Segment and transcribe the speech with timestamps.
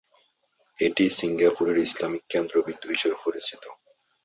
[0.77, 3.63] এটি সিঙ্গাপুরের ইসলামিক কেন্দ্রবিন্দু হিসাবে পরিচিত।